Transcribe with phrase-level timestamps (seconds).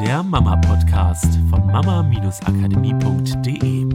[0.00, 3.86] der Mama-Podcast von mama-akademie.de.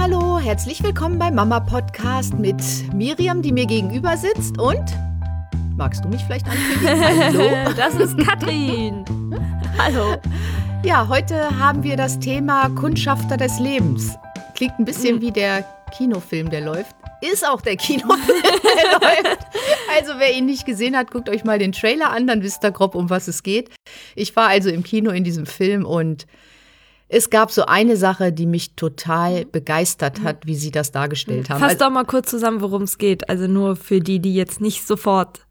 [0.00, 2.60] Hallo, herzlich willkommen beim Mama Podcast mit
[2.92, 4.82] Miriam, die mir gegenüber sitzt und
[5.76, 7.00] magst du mich vielleicht ankündigen?
[7.00, 9.04] Hallo, das ist Katrin.
[9.78, 10.16] Hallo.
[10.84, 14.18] Ja, heute haben wir das Thema Kundschafter des Lebens.
[14.56, 16.96] Klingt ein bisschen wie der Kinofilm, der läuft.
[17.30, 19.38] Ist auch der Kinofilm, der läuft.
[19.94, 22.70] Also wer ihn nicht gesehen hat, guckt euch mal den Trailer an, dann wisst ihr
[22.70, 23.68] grob, um was es geht.
[24.16, 26.26] Ich war also im Kino in diesem Film und
[27.08, 31.60] es gab so eine Sache, die mich total begeistert hat, wie sie das dargestellt haben.
[31.60, 33.28] Fass doch mal kurz zusammen, worum es geht.
[33.28, 35.46] Also nur für die, die jetzt nicht sofort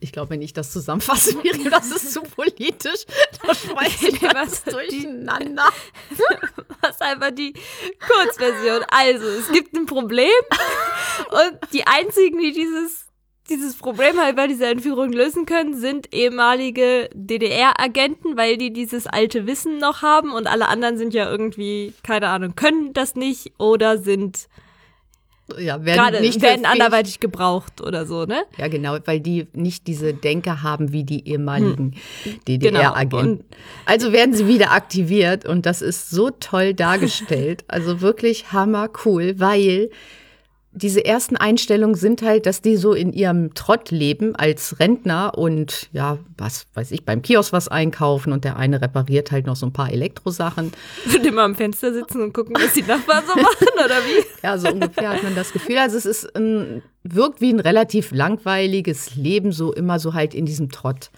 [0.00, 3.06] ich glaube, wenn ich das zusammenfasse, Miriam, das ist zu politisch.
[3.42, 5.68] Da schmeiße ich was durcheinander.
[6.82, 7.52] Was einfach die
[7.98, 8.82] Kurzversion.
[8.90, 10.30] Also, es gibt ein Problem
[11.30, 13.10] und die einzigen, die dieses
[13.50, 19.46] dieses Problem halt bei dieser Entführung lösen können, sind ehemalige DDR-Agenten, weil die dieses alte
[19.46, 23.98] Wissen noch haben und alle anderen sind ja irgendwie, keine Ahnung, können das nicht oder
[23.98, 24.48] sind
[25.58, 28.44] ja, werden Gerade nicht werden anderweitig gebraucht oder so, ne?
[28.58, 32.40] Ja, genau, weil die nicht diese Denker haben wie die ehemaligen hm.
[32.46, 33.36] DDR-Agenten.
[33.36, 33.60] Genau.
[33.86, 37.64] Also werden sie wieder aktiviert und das ist so toll dargestellt.
[37.68, 39.90] Also wirklich hammer cool, weil
[40.72, 45.88] diese ersten Einstellungen sind halt, dass die so in ihrem Trott leben als Rentner und
[45.92, 49.66] ja, was weiß ich, beim Kiosk was einkaufen und der eine repariert halt noch so
[49.66, 50.72] ein paar Elektrosachen.
[51.12, 54.24] Und immer am Fenster sitzen und gucken, was die Nachbarn so machen oder wie?
[54.42, 55.76] Ja, so ungefähr hat man das Gefühl.
[55.76, 56.32] Also es ist
[57.02, 61.10] wirkt wie ein relativ langweiliges Leben, so immer so halt in diesem Trott.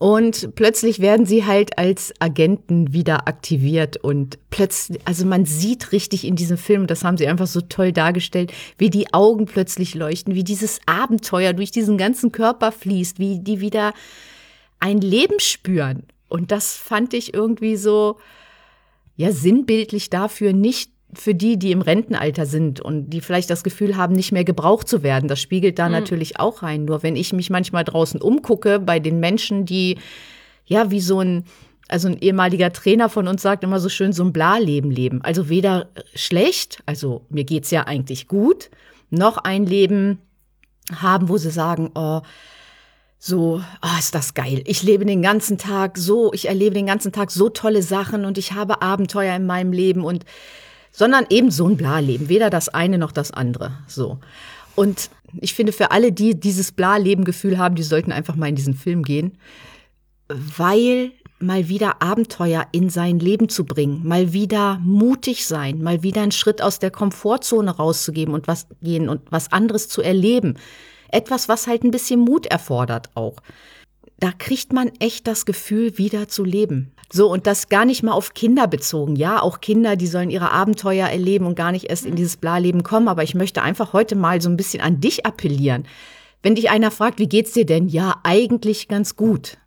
[0.00, 6.26] Und plötzlich werden sie halt als Agenten wieder aktiviert und plötzlich, also man sieht richtig
[6.26, 10.34] in diesem Film, das haben sie einfach so toll dargestellt, wie die Augen plötzlich leuchten,
[10.34, 13.92] wie dieses Abenteuer durch diesen ganzen Körper fließt, wie die wieder
[14.78, 16.04] ein Leben spüren.
[16.30, 18.16] Und das fand ich irgendwie so,
[19.16, 23.96] ja, sinnbildlich dafür, nicht für die, die im Rentenalter sind und die vielleicht das Gefühl
[23.96, 25.28] haben, nicht mehr gebraucht zu werden.
[25.28, 25.92] Das spiegelt da mhm.
[25.92, 26.84] natürlich auch rein.
[26.84, 29.98] Nur wenn ich mich manchmal draußen umgucke bei den Menschen, die
[30.66, 31.44] ja wie so ein
[31.88, 35.22] also ein ehemaliger Trainer von uns sagt immer so schön, so ein Bla-Leben leben.
[35.22, 38.70] Also weder schlecht, also mir geht's ja eigentlich gut,
[39.10, 40.18] noch ein Leben
[40.94, 42.20] haben, wo sie sagen, oh,
[43.18, 44.62] so, oh, ist das geil.
[44.66, 48.38] Ich lebe den ganzen Tag so, ich erlebe den ganzen Tag so tolle Sachen und
[48.38, 50.24] ich habe Abenteuer in meinem Leben und
[50.92, 53.72] sondern eben so ein Bla-Leben, weder das eine noch das andere.
[53.86, 54.18] So.
[54.74, 58.74] Und ich finde, für alle, die dieses Bla-Leben-Gefühl haben, die sollten einfach mal in diesen
[58.74, 59.38] Film gehen,
[60.28, 66.22] weil mal wieder Abenteuer in sein Leben zu bringen, mal wieder mutig sein, mal wieder
[66.22, 70.58] einen Schritt aus der Komfortzone rauszugeben und was gehen und was anderes zu erleben.
[71.08, 73.36] Etwas, was halt ein bisschen Mut erfordert auch.
[74.20, 76.92] Da kriegt man echt das Gefühl, wieder zu leben.
[77.10, 79.16] So, und das gar nicht mal auf Kinder bezogen.
[79.16, 82.82] Ja, auch Kinder, die sollen ihre Abenteuer erleben und gar nicht erst in dieses Bla-Leben
[82.82, 83.08] kommen.
[83.08, 85.86] Aber ich möchte einfach heute mal so ein bisschen an dich appellieren.
[86.42, 87.88] Wenn dich einer fragt, wie geht's dir denn?
[87.88, 89.58] Ja, eigentlich ganz gut.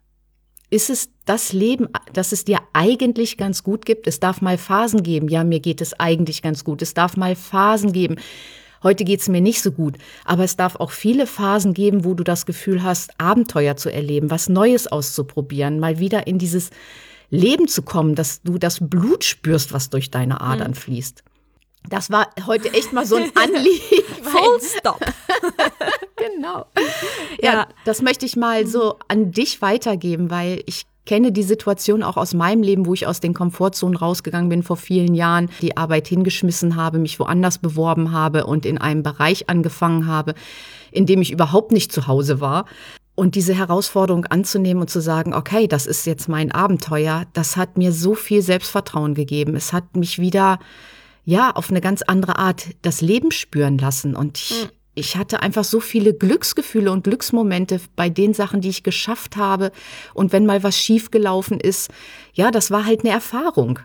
[0.70, 4.06] Ist es das Leben, das es dir eigentlich ganz gut gibt?
[4.06, 5.28] Es darf mal Phasen geben.
[5.28, 6.80] Ja, mir geht es eigentlich ganz gut.
[6.80, 8.16] Es darf mal Phasen geben.
[8.84, 9.96] Heute geht's mir nicht so gut.
[10.24, 14.30] Aber es darf auch viele Phasen geben, wo du das Gefühl hast, Abenteuer zu erleben,
[14.30, 16.70] was Neues auszuprobieren, mal wieder in dieses
[17.30, 20.76] Leben zu kommen, dass du das Blut spürst, was durch deine Adern mhm.
[20.76, 21.24] fließt.
[21.88, 24.04] Das war heute echt mal so ein Anliegen.
[24.22, 25.00] Full stop.
[26.16, 26.66] genau.
[27.40, 32.02] Ja, ja, das möchte ich mal so an dich weitergeben, weil ich kenne die Situation
[32.02, 35.76] auch aus meinem Leben, wo ich aus den Komfortzonen rausgegangen bin vor vielen Jahren, die
[35.76, 40.34] Arbeit hingeschmissen habe, mich woanders beworben habe und in einem Bereich angefangen habe,
[40.90, 42.66] in dem ich überhaupt nicht zu Hause war.
[43.16, 47.78] Und diese Herausforderung anzunehmen und zu sagen, okay, das ist jetzt mein Abenteuer, das hat
[47.78, 49.54] mir so viel Selbstvertrauen gegeben.
[49.54, 50.58] Es hat mich wieder,
[51.24, 54.16] ja, auf eine ganz andere Art das Leben spüren lassen.
[54.16, 54.83] Und ich, mhm.
[54.94, 59.72] Ich hatte einfach so viele Glücksgefühle und Glücksmomente bei den Sachen, die ich geschafft habe.
[60.14, 61.90] Und wenn mal was schiefgelaufen ist,
[62.32, 63.80] ja, das war halt eine Erfahrung.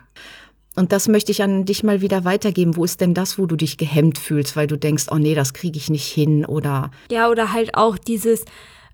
[0.76, 2.76] Und das möchte ich an dich mal wieder weitergeben.
[2.76, 5.52] Wo ist denn das, wo du dich gehemmt fühlst, weil du denkst, oh nee, das
[5.52, 6.90] kriege ich nicht hin oder.
[7.10, 8.44] Ja, oder halt auch dieses,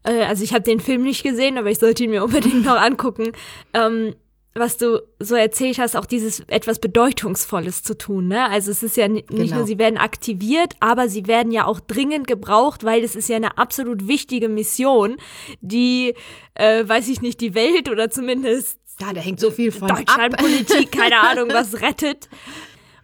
[0.02, 2.80] äh, also ich habe den Film nicht gesehen, aber ich sollte ihn mir unbedingt noch
[2.80, 3.32] angucken.
[3.74, 4.14] Ähm,
[4.58, 8.28] was du so erzählt hast, auch dieses etwas Bedeutungsvolles zu tun.
[8.28, 8.48] Ne?
[8.48, 9.56] Also es ist ja nicht genau.
[9.56, 13.36] nur, sie werden aktiviert, aber sie werden ja auch dringend gebraucht, weil es ist ja
[13.36, 15.16] eine absolut wichtige Mission,
[15.60, 16.14] die,
[16.54, 20.90] äh, weiß ich nicht, die Welt oder zumindest ja, da hängt so viel von Deutschlandpolitik,
[20.98, 22.30] keine Ahnung, was rettet.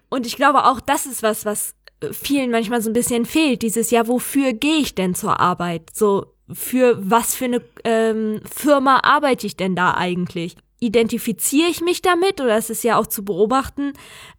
[0.09, 1.75] Und ich glaube auch, das ist was, was
[2.13, 3.63] vielen manchmal so ein bisschen fehlt.
[3.63, 5.91] Dieses, ja, wofür gehe ich denn zur Arbeit?
[5.93, 10.57] So, für was für eine ähm, Firma arbeite ich denn da eigentlich?
[10.83, 13.93] Identifiziere ich mich damit oder ist es ja auch zu beobachten,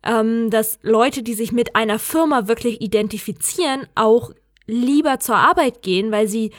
[0.03, 4.31] ähm, dass Leute, die sich mit einer Firma wirklich identifizieren, auch
[4.67, 6.51] lieber zur Arbeit gehen, weil sie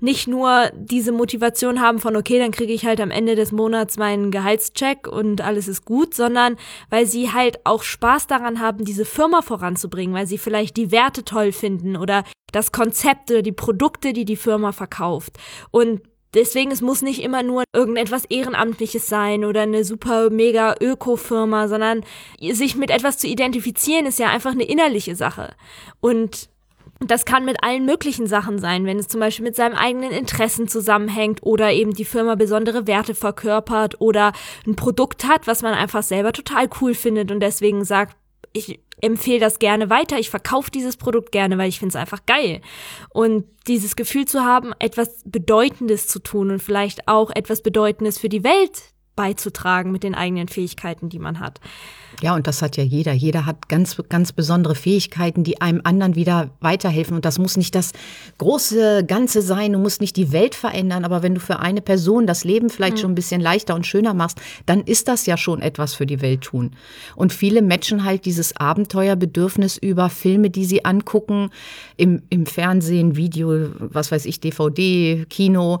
[0.00, 3.96] nicht nur diese Motivation haben von, okay, dann kriege ich halt am Ende des Monats
[3.96, 6.56] meinen Gehaltscheck und alles ist gut, sondern
[6.90, 11.24] weil sie halt auch Spaß daran haben, diese Firma voranzubringen, weil sie vielleicht die Werte
[11.24, 15.38] toll finden oder das Konzept oder die Produkte, die die Firma verkauft.
[15.70, 16.02] Und
[16.34, 22.04] Deswegen, es muss nicht immer nur irgendetwas Ehrenamtliches sein oder eine super mega Öko-Firma, sondern
[22.40, 25.54] sich mit etwas zu identifizieren ist ja einfach eine innerliche Sache.
[26.00, 26.50] Und
[27.00, 30.66] das kann mit allen möglichen Sachen sein, wenn es zum Beispiel mit seinem eigenen Interessen
[30.66, 34.32] zusammenhängt oder eben die Firma besondere Werte verkörpert oder
[34.66, 38.16] ein Produkt hat, was man einfach selber total cool findet und deswegen sagt,
[38.56, 42.24] ich empfehle das gerne weiter, ich verkaufe dieses Produkt gerne, weil ich finde es einfach
[42.26, 42.62] geil.
[43.10, 48.28] Und dieses Gefühl zu haben, etwas Bedeutendes zu tun und vielleicht auch etwas Bedeutendes für
[48.28, 51.60] die Welt beizutragen mit den eigenen Fähigkeiten, die man hat.
[52.22, 53.12] Ja, und das hat ja jeder.
[53.12, 57.16] Jeder hat ganz, ganz besondere Fähigkeiten, die einem anderen wieder weiterhelfen.
[57.16, 57.92] Und das muss nicht das
[58.38, 59.72] große Ganze sein.
[59.72, 61.04] Du musst nicht die Welt verändern.
[61.04, 63.00] Aber wenn du für eine Person das Leben vielleicht mhm.
[63.00, 66.22] schon ein bisschen leichter und schöner machst, dann ist das ja schon etwas für die
[66.22, 66.72] Welt tun.
[67.16, 71.50] Und viele matchen halt dieses Abenteuerbedürfnis über Filme, die sie angucken,
[71.96, 75.80] im, im Fernsehen, Video, was weiß ich, DVD, Kino,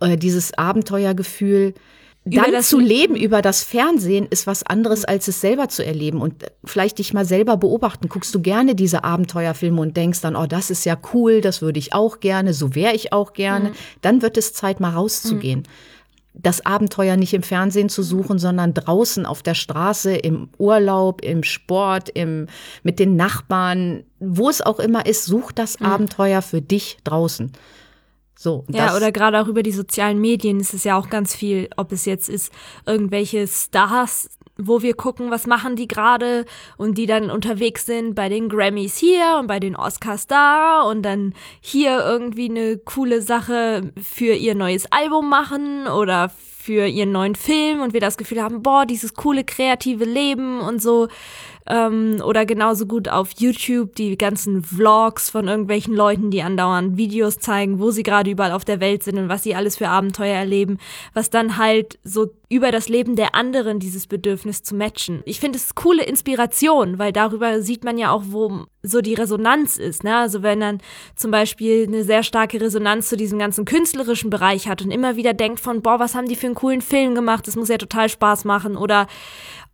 [0.00, 1.74] äh, dieses Abenteuergefühl
[2.24, 6.44] dann zu leben über das Fernsehen ist was anderes, als es selber zu erleben und
[6.64, 8.08] vielleicht dich mal selber beobachten.
[8.08, 11.80] Guckst du gerne diese Abenteuerfilme und denkst dann, oh, das ist ja cool, das würde
[11.80, 13.70] ich auch gerne, so wäre ich auch gerne.
[13.70, 13.74] Mhm.
[14.02, 15.60] Dann wird es Zeit, mal rauszugehen.
[15.60, 15.64] Mhm.
[16.34, 21.42] Das Abenteuer nicht im Fernsehen zu suchen, sondern draußen auf der Straße, im Urlaub, im
[21.42, 22.46] Sport, im,
[22.84, 25.86] mit den Nachbarn, wo es auch immer ist, such das mhm.
[25.86, 27.52] Abenteuer für dich draußen.
[28.42, 31.68] So, ja, oder gerade auch über die sozialen Medien ist es ja auch ganz viel,
[31.76, 32.52] ob es jetzt ist,
[32.84, 36.44] irgendwelche Stars, wo wir gucken, was machen die gerade
[36.76, 41.02] und die dann unterwegs sind bei den Grammys hier und bei den Oscars da und
[41.02, 47.36] dann hier irgendwie eine coole Sache für ihr neues Album machen oder für ihren neuen
[47.36, 51.06] Film und wir das Gefühl haben, boah, dieses coole kreative Leben und so
[51.66, 57.38] ähm, oder genauso gut auf YouTube die ganzen Vlogs von irgendwelchen Leuten, die andauernd Videos
[57.38, 60.36] zeigen, wo sie gerade überall auf der Welt sind und was sie alles für Abenteuer
[60.36, 60.78] erleben,
[61.14, 65.22] was dann halt so über das Leben der anderen dieses Bedürfnis zu matchen.
[65.24, 69.78] Ich finde es coole Inspiration, weil darüber sieht man ja auch, wo so die Resonanz
[69.78, 70.04] ist.
[70.04, 70.14] Ne?
[70.14, 70.82] Also wenn dann
[71.16, 75.32] zum Beispiel eine sehr starke Resonanz zu diesem ganzen künstlerischen Bereich hat und immer wieder
[75.32, 78.10] denkt von, boah, was haben die für einen coolen Film gemacht, das muss ja total
[78.10, 79.06] Spaß machen oder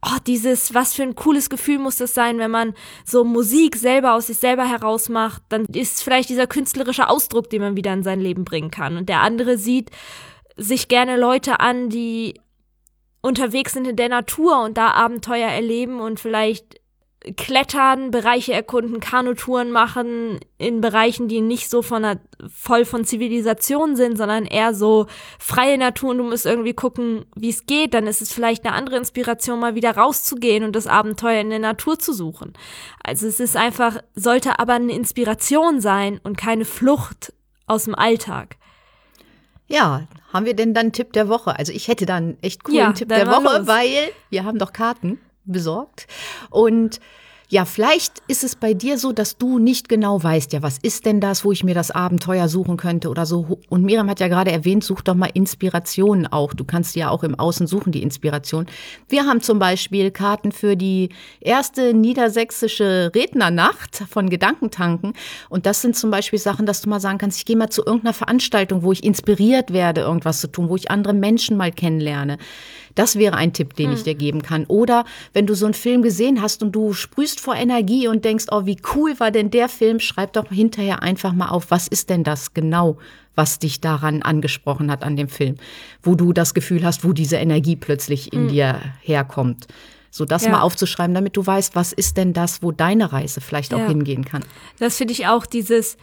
[0.07, 2.75] oh, dieses, was für ein cooles Gefühl muss das sein, wenn man
[3.05, 7.63] so Musik selber aus sich selber heraus macht, dann ist vielleicht dieser künstlerische Ausdruck, den
[7.63, 8.97] man wieder in sein Leben bringen kann.
[8.97, 9.91] Und der andere sieht
[10.57, 12.35] sich gerne Leute an, die
[13.21, 16.81] unterwegs sind in der Natur und da Abenteuer erleben und vielleicht
[17.37, 23.97] klettern, Bereiche erkunden, Kanutouren machen in Bereichen, die nicht so von der, voll von Zivilisation
[23.97, 25.07] sind, sondern eher so
[25.39, 28.75] freie Natur und du musst irgendwie gucken, wie es geht, dann ist es vielleicht eine
[28.75, 32.53] andere Inspiration, mal wieder rauszugehen und das Abenteuer in der Natur zu suchen.
[33.03, 37.33] Also es ist einfach, sollte aber eine Inspiration sein und keine Flucht
[37.67, 38.58] aus dem Alltag.
[39.69, 41.57] Ja, haben wir denn dann Tipp der Woche?
[41.59, 43.67] Also ich hätte dann echt coolen ja, Tipp der Woche, los.
[43.67, 46.07] weil wir haben doch Karten besorgt.
[46.51, 47.01] Und
[47.51, 51.07] ja, vielleicht ist es bei dir so, dass du nicht genau weißt, ja, was ist
[51.07, 53.59] denn das, wo ich mir das Abenteuer suchen könnte oder so.
[53.71, 56.53] Und Miriam hat ja gerade erwähnt, such doch mal Inspirationen auch.
[56.53, 58.67] Du kannst ja auch im Außen suchen, die Inspiration.
[59.09, 61.09] Wir haben zum Beispiel Karten für die
[61.41, 65.15] erste niedersächsische Rednernacht von Gedankentanken.
[65.49, 67.83] Und das sind zum Beispiel Sachen, dass du mal sagen kannst, ich gehe mal zu
[67.83, 72.37] irgendeiner Veranstaltung, wo ich inspiriert werde, irgendwas zu tun, wo ich andere Menschen mal kennenlerne.
[72.99, 73.97] Das wäre ein Tipp, den hm.
[73.97, 74.65] ich dir geben kann.
[74.65, 78.47] Oder wenn du so einen Film gesehen hast und du sprühst vor Energie und denkst,
[78.51, 82.11] oh, wie cool war denn der Film, schreib doch hinterher einfach mal auf, was ist
[82.11, 82.99] denn das genau,
[83.37, 85.59] was dich daran angesprochen hat an dem Film,
[86.03, 88.49] wo du das Gefühl hast, wo diese Energie plötzlich in hm.
[88.49, 89.69] dir herkommt.
[90.11, 90.51] So das ja.
[90.51, 93.87] mal aufzuschreiben, damit du weißt, was ist denn das, wo deine Reise vielleicht auch ja.
[93.87, 94.43] hingehen kann.
[94.81, 95.99] Das finde ich auch dieses,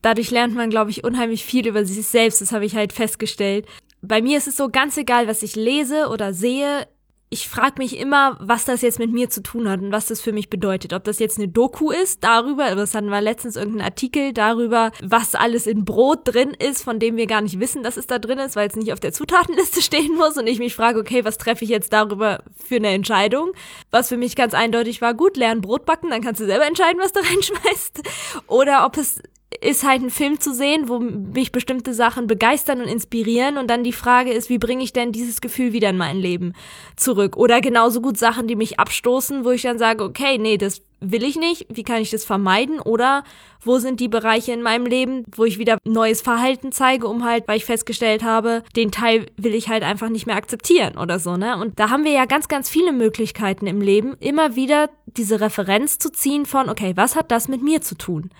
[0.00, 2.40] dadurch lernt man, glaube ich, unheimlich viel über sich selbst.
[2.40, 3.68] Das habe ich halt festgestellt
[4.02, 6.88] bei mir ist es so ganz egal, was ich lese oder sehe.
[7.30, 10.20] Ich frage mich immer, was das jetzt mit mir zu tun hat und was das
[10.20, 10.92] für mich bedeutet.
[10.92, 15.34] Ob das jetzt eine Doku ist darüber, das hatten wir letztens irgendeinen Artikel darüber, was
[15.34, 18.38] alles in Brot drin ist, von dem wir gar nicht wissen, dass es da drin
[18.38, 21.38] ist, weil es nicht auf der Zutatenliste stehen muss und ich mich frage, okay, was
[21.38, 23.52] treffe ich jetzt darüber für eine Entscheidung?
[23.90, 27.00] Was für mich ganz eindeutig war, gut, lernen Brot backen, dann kannst du selber entscheiden,
[27.00, 28.02] was du reinschmeißt.
[28.46, 29.22] Oder ob es
[29.62, 33.84] ist halt ein Film zu sehen, wo mich bestimmte Sachen begeistern und inspirieren und dann
[33.84, 36.52] die Frage ist, wie bringe ich denn dieses Gefühl wieder in mein Leben
[36.96, 37.36] zurück?
[37.36, 41.24] Oder genauso gut Sachen, die mich abstoßen, wo ich dann sage, okay, nee, das will
[41.24, 42.80] ich nicht, wie kann ich das vermeiden?
[42.80, 43.24] Oder
[43.64, 47.46] wo sind die Bereiche in meinem Leben, wo ich wieder neues Verhalten zeige, um halt,
[47.46, 51.36] weil ich festgestellt habe, den Teil will ich halt einfach nicht mehr akzeptieren oder so,
[51.36, 51.56] ne?
[51.56, 55.98] Und da haben wir ja ganz, ganz viele Möglichkeiten im Leben, immer wieder diese Referenz
[55.98, 58.30] zu ziehen von, okay, was hat das mit mir zu tun?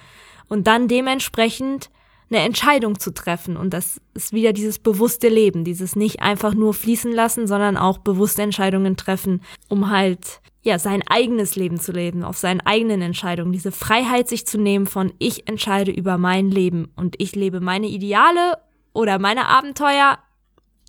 [0.53, 1.89] Und dann dementsprechend
[2.29, 3.57] eine Entscheidung zu treffen.
[3.57, 7.97] Und das ist wieder dieses bewusste Leben, dieses nicht einfach nur fließen lassen, sondern auch
[7.97, 9.41] bewusste Entscheidungen treffen,
[9.71, 14.47] um halt ja, sein eigenes Leben zu leben, auf seinen eigenen Entscheidungen, diese Freiheit sich
[14.47, 18.59] zu nehmen von ich entscheide über mein Leben und ich lebe meine Ideale
[18.93, 20.19] oder meine Abenteuer,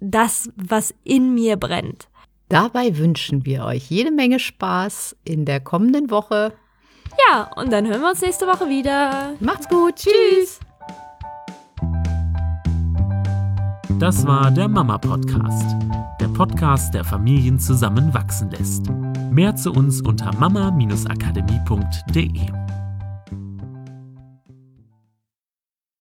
[0.01, 2.09] das, was in mir brennt.
[2.49, 6.51] Dabei wünschen wir euch jede Menge Spaß in der kommenden Woche.
[7.29, 9.33] Ja, und dann hören wir uns nächste Woche wieder.
[9.39, 9.95] Macht's gut.
[9.95, 10.59] Tschüss.
[13.99, 15.77] Das war der Mama Podcast,
[16.19, 18.89] der Podcast, der Familien zusammenwachsen lässt.
[19.31, 22.51] Mehr zu uns unter mama-akademie.de.